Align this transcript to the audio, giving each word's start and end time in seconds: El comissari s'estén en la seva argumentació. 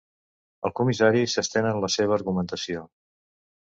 El 0.69 0.73
comissari 0.79 1.23
s'estén 1.35 1.71
en 1.75 1.85
la 1.87 1.93
seva 1.99 2.19
argumentació. 2.21 2.87